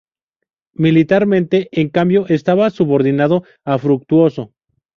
[0.73, 4.51] Militarmente, en cambio, estaba subordinado a Fructuoso.